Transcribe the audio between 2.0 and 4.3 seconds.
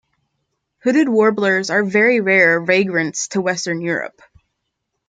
rare vagrants to western Europe.